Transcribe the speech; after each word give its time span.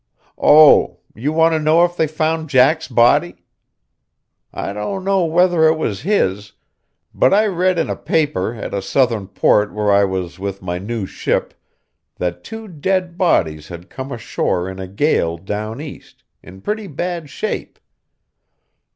Oh, 0.41 0.97
you 1.13 1.31
want 1.31 1.53
to 1.53 1.59
know 1.59 1.85
if 1.85 1.95
they 1.95 2.07
found 2.07 2.49
Jack's 2.49 2.87
body? 2.87 3.43
I 4.51 4.73
don't 4.73 5.03
know 5.03 5.25
whether 5.25 5.67
it 5.67 5.77
was 5.77 6.01
his, 6.01 6.53
but 7.13 7.35
I 7.35 7.45
read 7.45 7.77
in 7.77 7.87
a 7.87 7.95
paper 7.95 8.55
at 8.55 8.73
a 8.73 8.81
Southern 8.81 9.27
port 9.27 9.71
where 9.71 9.91
I 9.91 10.05
was 10.05 10.39
with 10.39 10.59
my 10.59 10.79
new 10.79 11.05
ship 11.05 11.53
that 12.17 12.43
two 12.43 12.67
dead 12.67 13.15
bodies 13.15 13.67
had 13.67 13.91
come 13.91 14.11
ashore 14.11 14.67
in 14.67 14.79
a 14.79 14.87
gale 14.87 15.37
down 15.37 15.79
East, 15.79 16.23
in 16.41 16.61
pretty 16.61 16.87
bad 16.87 17.29
shape. 17.29 17.77